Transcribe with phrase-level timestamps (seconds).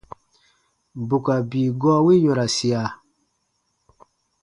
[1.07, 2.81] Bù ka bii gɔɔ wi yɔ̃rasia.